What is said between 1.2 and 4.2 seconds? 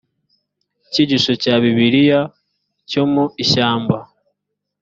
cya bibiliya cyo mu ishyamba